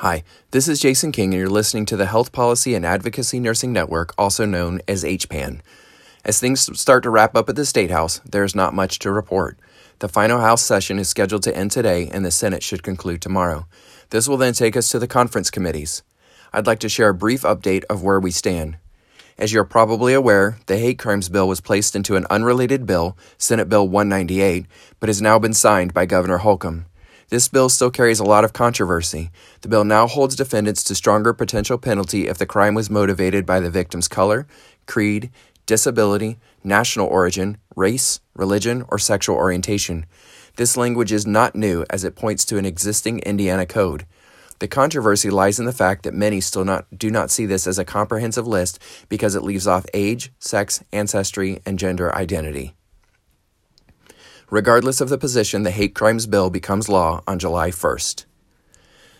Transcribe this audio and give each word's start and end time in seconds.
Hi, 0.00 0.24
this 0.50 0.68
is 0.68 0.78
Jason 0.78 1.10
King, 1.10 1.32
and 1.32 1.40
you're 1.40 1.48
listening 1.48 1.86
to 1.86 1.96
the 1.96 2.04
Health 2.04 2.30
Policy 2.30 2.74
and 2.74 2.84
Advocacy 2.84 3.40
Nursing 3.40 3.72
Network, 3.72 4.12
also 4.18 4.44
known 4.44 4.82
as 4.86 5.04
HPAN. 5.04 5.62
As 6.22 6.38
things 6.38 6.68
start 6.78 7.02
to 7.04 7.08
wrap 7.08 7.34
up 7.34 7.48
at 7.48 7.56
the 7.56 7.64
State 7.64 7.90
House, 7.90 8.20
there 8.30 8.44
is 8.44 8.54
not 8.54 8.74
much 8.74 8.98
to 8.98 9.10
report. 9.10 9.58
The 10.00 10.08
final 10.10 10.38
House 10.38 10.60
session 10.60 10.98
is 10.98 11.08
scheduled 11.08 11.44
to 11.44 11.56
end 11.56 11.70
today, 11.70 12.10
and 12.12 12.26
the 12.26 12.30
Senate 12.30 12.62
should 12.62 12.82
conclude 12.82 13.22
tomorrow. 13.22 13.66
This 14.10 14.28
will 14.28 14.36
then 14.36 14.52
take 14.52 14.76
us 14.76 14.90
to 14.90 14.98
the 14.98 15.08
conference 15.08 15.50
committees. 15.50 16.02
I'd 16.52 16.66
like 16.66 16.80
to 16.80 16.90
share 16.90 17.08
a 17.08 17.14
brief 17.14 17.40
update 17.40 17.84
of 17.88 18.02
where 18.02 18.20
we 18.20 18.32
stand. 18.32 18.76
As 19.38 19.54
you're 19.54 19.64
probably 19.64 20.12
aware, 20.12 20.58
the 20.66 20.76
hate 20.76 20.98
crimes 20.98 21.30
bill 21.30 21.48
was 21.48 21.62
placed 21.62 21.96
into 21.96 22.16
an 22.16 22.26
unrelated 22.28 22.84
bill, 22.84 23.16
Senate 23.38 23.70
Bill 23.70 23.88
198, 23.88 24.66
but 25.00 25.08
has 25.08 25.22
now 25.22 25.38
been 25.38 25.54
signed 25.54 25.94
by 25.94 26.04
Governor 26.04 26.36
Holcomb. 26.36 26.84
This 27.28 27.48
bill 27.48 27.68
still 27.68 27.90
carries 27.90 28.20
a 28.20 28.24
lot 28.24 28.44
of 28.44 28.52
controversy. 28.52 29.30
The 29.62 29.68
bill 29.68 29.84
now 29.84 30.06
holds 30.06 30.36
defendants 30.36 30.84
to 30.84 30.94
stronger 30.94 31.32
potential 31.32 31.76
penalty 31.76 32.28
if 32.28 32.38
the 32.38 32.46
crime 32.46 32.74
was 32.74 32.88
motivated 32.88 33.44
by 33.44 33.58
the 33.58 33.70
victim's 33.70 34.06
color, 34.06 34.46
creed, 34.86 35.30
disability, 35.66 36.38
national 36.62 37.08
origin, 37.08 37.58
race, 37.74 38.20
religion, 38.34 38.84
or 38.88 38.98
sexual 38.98 39.36
orientation. 39.36 40.06
This 40.56 40.76
language 40.76 41.12
is 41.12 41.26
not 41.26 41.56
new 41.56 41.84
as 41.90 42.04
it 42.04 42.14
points 42.14 42.44
to 42.46 42.58
an 42.58 42.64
existing 42.64 43.18
Indiana 43.20 43.66
code. 43.66 44.06
The 44.58 44.68
controversy 44.68 45.28
lies 45.28 45.58
in 45.58 45.66
the 45.66 45.72
fact 45.72 46.04
that 46.04 46.14
many 46.14 46.40
still 46.40 46.64
not, 46.64 46.86
do 46.96 47.10
not 47.10 47.30
see 47.30 47.44
this 47.44 47.66
as 47.66 47.78
a 47.78 47.84
comprehensive 47.84 48.46
list 48.46 48.78
because 49.08 49.34
it 49.34 49.42
leaves 49.42 49.66
off 49.66 49.84
age, 49.92 50.32
sex, 50.38 50.82
ancestry, 50.92 51.60
and 51.66 51.78
gender 51.78 52.14
identity. 52.14 52.74
Regardless 54.50 55.00
of 55.00 55.08
the 55.08 55.18
position, 55.18 55.64
the 55.64 55.72
hate 55.72 55.92
crimes 55.92 56.28
bill 56.28 56.50
becomes 56.50 56.88
law 56.88 57.20
on 57.26 57.36
July 57.36 57.70
1st. 57.70 58.26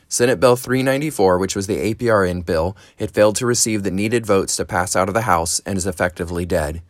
Senate 0.08 0.38
Bill 0.38 0.54
394, 0.54 1.36
which 1.38 1.56
was 1.56 1.66
the 1.66 1.92
APRN 1.92 2.46
bill, 2.46 2.76
had 3.00 3.10
failed 3.10 3.34
to 3.34 3.44
receive 3.44 3.82
the 3.82 3.90
needed 3.90 4.24
votes 4.24 4.54
to 4.54 4.64
pass 4.64 4.94
out 4.94 5.08
of 5.08 5.14
the 5.14 5.22
House 5.22 5.60
and 5.66 5.76
is 5.76 5.86
effectively 5.86 6.46
dead. 6.46 6.80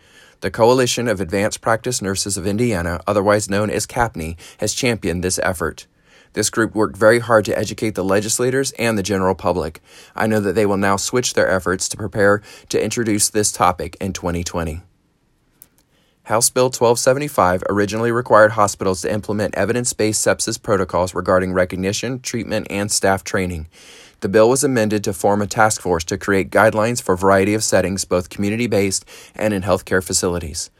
The 0.42 0.50
Coalition 0.50 1.08
of 1.08 1.18
Advanced 1.18 1.62
Practice 1.62 2.02
Nurses 2.02 2.36
of 2.36 2.46
Indiana, 2.46 3.00
otherwise 3.06 3.48
known 3.48 3.70
as 3.70 3.86
CAPNI, 3.86 4.36
has 4.58 4.74
championed 4.74 5.24
this 5.24 5.38
effort. 5.42 5.86
This 6.34 6.50
group 6.50 6.74
worked 6.74 6.98
very 6.98 7.20
hard 7.20 7.46
to 7.46 7.58
educate 7.58 7.94
the 7.94 8.04
legislators 8.04 8.72
and 8.72 8.98
the 8.98 9.02
general 9.02 9.34
public. 9.34 9.80
I 10.14 10.26
know 10.26 10.40
that 10.40 10.54
they 10.54 10.66
will 10.66 10.76
now 10.76 10.96
switch 10.96 11.32
their 11.32 11.48
efforts 11.48 11.88
to 11.88 11.96
prepare 11.96 12.42
to 12.68 12.84
introduce 12.84 13.30
this 13.30 13.50
topic 13.50 13.96
in 13.98 14.12
2020. 14.12 14.82
House 16.26 16.50
Bill 16.50 16.64
1275 16.64 17.62
originally 17.68 18.10
required 18.10 18.50
hospitals 18.50 19.02
to 19.02 19.12
implement 19.12 19.54
evidence 19.54 19.92
based 19.92 20.26
sepsis 20.26 20.60
protocols 20.60 21.14
regarding 21.14 21.52
recognition, 21.52 22.18
treatment, 22.18 22.66
and 22.68 22.90
staff 22.90 23.22
training. 23.22 23.68
The 24.22 24.28
bill 24.28 24.48
was 24.48 24.64
amended 24.64 25.04
to 25.04 25.12
form 25.12 25.40
a 25.40 25.46
task 25.46 25.80
force 25.80 26.02
to 26.06 26.18
create 26.18 26.50
guidelines 26.50 27.00
for 27.00 27.12
a 27.12 27.16
variety 27.16 27.54
of 27.54 27.62
settings, 27.62 28.04
both 28.04 28.28
community 28.28 28.66
based 28.66 29.04
and 29.36 29.54
in 29.54 29.62
healthcare 29.62 30.02
facilities. 30.02 30.72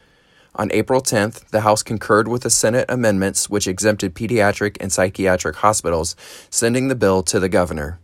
On 0.55 0.69
April 0.73 0.99
10th, 0.99 1.47
the 1.51 1.61
House 1.61 1.81
concurred 1.81 2.27
with 2.27 2.41
the 2.41 2.49
Senate 2.49 2.85
amendments 2.89 3.49
which 3.49 3.69
exempted 3.69 4.15
pediatric 4.15 4.75
and 4.81 4.91
psychiatric 4.91 5.55
hospitals, 5.55 6.17
sending 6.49 6.89
the 6.89 6.95
bill 6.95 7.23
to 7.23 7.39
the 7.39 7.47
governor. 7.47 8.01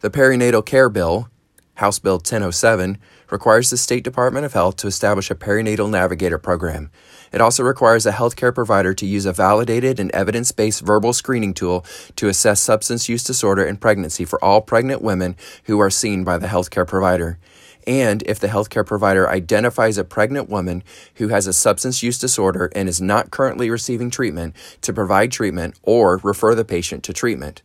The 0.00 0.10
Perinatal 0.10 0.66
Care 0.66 0.90
Bill, 0.90 1.30
House 1.76 1.98
Bill 1.98 2.16
1007, 2.16 2.98
requires 3.30 3.70
the 3.70 3.76
State 3.76 4.04
Department 4.04 4.46
of 4.46 4.52
Health 4.52 4.76
to 4.76 4.86
establish 4.86 5.30
a 5.30 5.34
perinatal 5.34 5.90
navigator 5.90 6.38
program. 6.38 6.90
It 7.32 7.40
also 7.40 7.62
requires 7.62 8.06
a 8.06 8.12
healthcare 8.12 8.54
provider 8.54 8.94
to 8.94 9.06
use 9.06 9.26
a 9.26 9.32
validated 9.32 9.98
and 9.98 10.10
evidence 10.12 10.52
based 10.52 10.82
verbal 10.82 11.12
screening 11.12 11.54
tool 11.54 11.84
to 12.16 12.28
assess 12.28 12.60
substance 12.60 13.08
use 13.08 13.24
disorder 13.24 13.64
in 13.64 13.76
pregnancy 13.76 14.24
for 14.24 14.42
all 14.44 14.60
pregnant 14.60 15.02
women 15.02 15.36
who 15.64 15.78
are 15.80 15.90
seen 15.90 16.24
by 16.24 16.38
the 16.38 16.46
healthcare 16.46 16.86
provider. 16.86 17.38
And 17.86 18.22
if 18.24 18.40
the 18.40 18.48
healthcare 18.48 18.84
provider 18.84 19.28
identifies 19.28 19.96
a 19.96 20.04
pregnant 20.04 20.48
woman 20.48 20.82
who 21.16 21.28
has 21.28 21.46
a 21.46 21.52
substance 21.52 22.02
use 22.02 22.18
disorder 22.18 22.70
and 22.74 22.88
is 22.88 23.00
not 23.00 23.30
currently 23.30 23.70
receiving 23.70 24.10
treatment, 24.10 24.56
to 24.80 24.92
provide 24.92 25.30
treatment 25.30 25.78
or 25.82 26.20
refer 26.22 26.54
the 26.54 26.64
patient 26.64 27.04
to 27.04 27.12
treatment. 27.12 27.62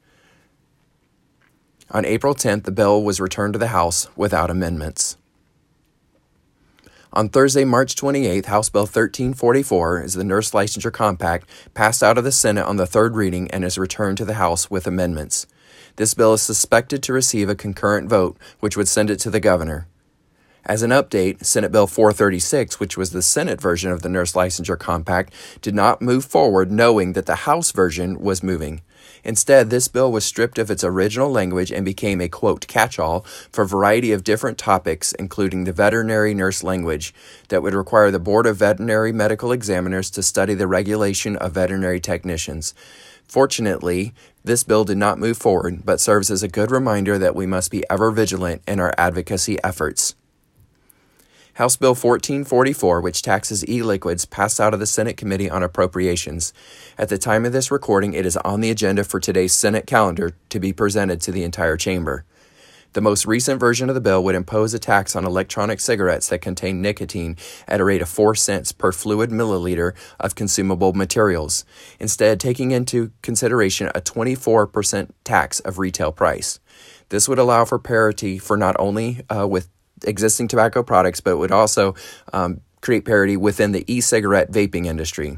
On 1.89 2.05
April 2.05 2.35
10th, 2.35 2.63
the 2.63 2.71
bill 2.71 3.03
was 3.03 3.19
returned 3.19 3.53
to 3.53 3.59
the 3.59 3.67
House 3.67 4.07
without 4.15 4.49
amendments. 4.49 5.17
On 7.13 7.27
Thursday, 7.27 7.65
March 7.65 7.95
28th, 7.97 8.45
House 8.45 8.69
Bill 8.69 8.83
1344 8.83 10.01
is 10.01 10.13
the 10.13 10.23
Nurse 10.23 10.51
Licensure 10.51 10.93
Compact, 10.93 11.45
passed 11.73 12.01
out 12.01 12.17
of 12.17 12.23
the 12.23 12.31
Senate 12.31 12.65
on 12.65 12.77
the 12.77 12.87
third 12.87 13.17
reading 13.17 13.51
and 13.51 13.65
is 13.65 13.77
returned 13.77 14.17
to 14.19 14.23
the 14.23 14.35
House 14.35 14.71
with 14.71 14.87
amendments. 14.87 15.45
This 15.97 16.13
bill 16.13 16.35
is 16.35 16.41
suspected 16.41 17.03
to 17.03 17.11
receive 17.11 17.49
a 17.49 17.55
concurrent 17.55 18.07
vote, 18.07 18.37
which 18.61 18.77
would 18.77 18.87
send 18.87 19.09
it 19.09 19.19
to 19.19 19.29
the 19.29 19.41
governor. 19.41 19.87
As 20.65 20.83
an 20.83 20.91
update, 20.91 21.43
Senate 21.43 21.71
Bill 21.71 21.87
436, 21.87 22.79
which 22.79 22.95
was 22.95 23.09
the 23.09 23.23
Senate 23.23 23.59
version 23.59 23.91
of 23.91 24.03
the 24.03 24.09
Nurse 24.09 24.33
Licensure 24.33 24.77
Compact, 24.77 25.33
did 25.61 25.73
not 25.73 26.03
move 26.03 26.23
forward 26.23 26.71
knowing 26.71 27.13
that 27.13 27.25
the 27.25 27.47
House 27.47 27.71
version 27.71 28.19
was 28.19 28.43
moving. 28.43 28.81
Instead, 29.23 29.69
this 29.69 29.87
bill 29.87 30.11
was 30.11 30.23
stripped 30.23 30.59
of 30.59 30.69
its 30.69 30.83
original 30.83 31.31
language 31.31 31.71
and 31.71 31.83
became 31.83 32.21
a 32.21 32.29
quote 32.29 32.67
catch 32.67 32.99
all 32.99 33.21
for 33.51 33.63
a 33.63 33.67
variety 33.67 34.11
of 34.11 34.23
different 34.23 34.59
topics, 34.59 35.13
including 35.13 35.63
the 35.63 35.73
veterinary 35.73 36.33
nurse 36.33 36.63
language, 36.63 37.13
that 37.49 37.63
would 37.63 37.73
require 37.73 38.11
the 38.11 38.19
Board 38.19 38.45
of 38.45 38.57
Veterinary 38.57 39.11
Medical 39.11 39.51
Examiners 39.51 40.11
to 40.11 40.21
study 40.21 40.53
the 40.53 40.67
regulation 40.67 41.35
of 41.37 41.53
veterinary 41.53 41.99
technicians. 41.99 42.75
Fortunately, 43.27 44.13
this 44.43 44.63
bill 44.63 44.83
did 44.83 44.97
not 44.97 45.17
move 45.17 45.37
forward, 45.37 45.85
but 45.85 45.99
serves 45.99 46.29
as 46.29 46.43
a 46.43 46.47
good 46.47 46.69
reminder 46.69 47.17
that 47.17 47.35
we 47.35 47.47
must 47.47 47.71
be 47.71 47.83
ever 47.89 48.11
vigilant 48.11 48.61
in 48.67 48.79
our 48.79 48.93
advocacy 48.97 49.57
efforts. 49.63 50.15
House 51.55 51.75
Bill 51.75 51.91
1444, 51.91 53.01
which 53.01 53.21
taxes 53.21 53.67
e 53.67 53.83
liquids, 53.83 54.23
passed 54.23 54.61
out 54.61 54.73
of 54.73 54.79
the 54.79 54.85
Senate 54.85 55.17
Committee 55.17 55.49
on 55.49 55.63
Appropriations. 55.63 56.53
At 56.97 57.09
the 57.09 57.17
time 57.17 57.45
of 57.45 57.51
this 57.51 57.69
recording, 57.69 58.13
it 58.13 58.25
is 58.25 58.37
on 58.37 58.61
the 58.61 58.71
agenda 58.71 59.03
for 59.03 59.19
today's 59.19 59.51
Senate 59.51 59.85
calendar 59.85 60.31
to 60.47 60.59
be 60.61 60.71
presented 60.71 61.19
to 61.21 61.31
the 61.31 61.43
entire 61.43 61.75
chamber. 61.75 62.23
The 62.93 63.01
most 63.01 63.25
recent 63.25 63.59
version 63.59 63.89
of 63.89 63.95
the 63.95 64.01
bill 64.01 64.23
would 64.23 64.35
impose 64.35 64.73
a 64.73 64.79
tax 64.79 65.13
on 65.15 65.25
electronic 65.25 65.81
cigarettes 65.81 66.29
that 66.29 66.39
contain 66.39 66.81
nicotine 66.81 67.35
at 67.67 67.81
a 67.81 67.85
rate 67.85 68.01
of 68.01 68.09
4 68.09 68.33
cents 68.35 68.71
per 68.71 68.93
fluid 68.93 69.29
milliliter 69.29 69.93
of 70.19 70.35
consumable 70.35 70.93
materials, 70.93 71.65
instead, 71.99 72.39
taking 72.39 72.71
into 72.71 73.11
consideration 73.21 73.89
a 73.93 74.01
24% 74.01 75.09
tax 75.25 75.59
of 75.61 75.79
retail 75.79 76.13
price. 76.13 76.59
This 77.09 77.27
would 77.27 77.39
allow 77.39 77.65
for 77.65 77.79
parity 77.79 78.37
for 78.37 78.55
not 78.55 78.75
only 78.79 79.21
uh, 79.29 79.47
with 79.47 79.67
existing 80.03 80.47
tobacco 80.47 80.83
products, 80.83 81.21
but 81.21 81.37
would 81.37 81.51
also 81.51 81.95
um, 82.33 82.61
create 82.81 83.05
parity 83.05 83.37
within 83.37 83.71
the 83.71 83.85
e 83.91 84.01
cigarette 84.01 84.51
vaping 84.51 84.85
industry. 84.85 85.37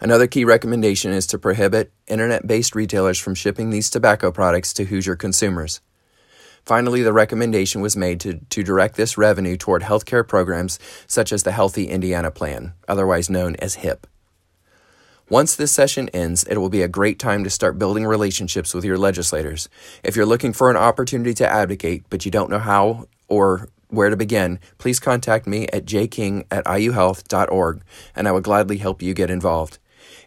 Another 0.00 0.26
key 0.26 0.44
recommendation 0.44 1.12
is 1.12 1.26
to 1.28 1.38
prohibit 1.38 1.92
internet 2.06 2.46
based 2.46 2.74
retailers 2.74 3.18
from 3.18 3.34
shipping 3.34 3.70
these 3.70 3.90
tobacco 3.90 4.30
products 4.30 4.72
to 4.74 4.84
Hoosier 4.84 5.16
consumers. 5.16 5.80
Finally, 6.64 7.02
the 7.02 7.12
recommendation 7.12 7.80
was 7.80 7.96
made 7.96 8.20
to, 8.20 8.40
to 8.50 8.62
direct 8.62 8.96
this 8.96 9.16
revenue 9.16 9.56
toward 9.56 9.82
healthcare 9.82 10.26
programs 10.26 10.78
such 11.06 11.32
as 11.32 11.42
the 11.42 11.52
Healthy 11.52 11.88
Indiana 11.88 12.30
Plan, 12.30 12.74
otherwise 12.86 13.30
known 13.30 13.56
as 13.56 13.76
HIP. 13.76 14.06
Once 15.30 15.54
this 15.54 15.72
session 15.72 16.08
ends, 16.10 16.44
it 16.44 16.58
will 16.58 16.68
be 16.68 16.82
a 16.82 16.88
great 16.88 17.18
time 17.18 17.44
to 17.44 17.50
start 17.50 17.78
building 17.78 18.06
relationships 18.06 18.72
with 18.72 18.84
your 18.84 18.96
legislators. 18.96 19.68
If 20.02 20.16
you're 20.16 20.26
looking 20.26 20.52
for 20.52 20.70
an 20.70 20.76
opportunity 20.76 21.34
to 21.34 21.50
advocate, 21.50 22.04
but 22.08 22.24
you 22.24 22.30
don't 22.30 22.50
know 22.50 22.58
how 22.58 23.08
or 23.28 23.68
where 23.88 24.10
to 24.10 24.16
begin, 24.16 24.58
please 24.76 25.00
contact 25.00 25.46
me 25.46 25.66
at 25.68 25.86
jking 25.86 26.44
at 26.50 26.64
iuhealth.org 26.64 27.82
and 28.14 28.28
I 28.28 28.32
would 28.32 28.44
gladly 28.44 28.78
help 28.78 29.02
you 29.02 29.14
get 29.14 29.30
involved. 29.30 29.78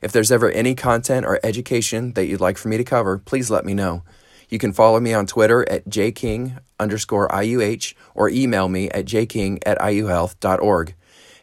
If 0.01 0.11
there's 0.11 0.31
ever 0.31 0.49
any 0.49 0.73
content 0.73 1.25
or 1.25 1.39
education 1.43 2.13
that 2.13 2.25
you'd 2.25 2.41
like 2.41 2.57
for 2.57 2.69
me 2.69 2.77
to 2.77 2.83
cover, 2.83 3.19
please 3.19 3.51
let 3.51 3.65
me 3.65 3.73
know. 3.73 4.03
You 4.49 4.57
can 4.57 4.73
follow 4.73 4.99
me 4.99 5.13
on 5.13 5.27
Twitter 5.27 5.67
at 5.69 5.87
jking 5.87 6.59
underscore 6.79 7.29
IUH 7.29 7.93
or 8.15 8.29
email 8.29 8.67
me 8.67 8.89
at 8.89 9.05
jking 9.05 9.59
at 9.65 9.77
iuhealth.org. 9.79 10.95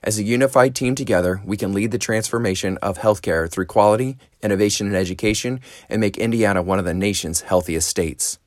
As 0.03 0.19
a 0.19 0.23
unified 0.23 0.75
team 0.75 0.94
together, 0.94 1.41
we 1.44 1.56
can 1.56 1.73
lead 1.73 1.91
the 1.91 1.99
transformation 1.99 2.77
of 2.79 2.99
healthcare 2.99 3.50
through 3.50 3.67
quality, 3.67 4.17
innovation, 4.43 4.87
and 4.87 4.97
education 4.97 5.61
and 5.88 6.00
make 6.00 6.19
Indiana 6.19 6.62
one 6.62 6.79
of 6.79 6.85
the 6.85 6.94
nation's 6.94 7.43
healthiest 7.43 7.88
states. 7.88 8.38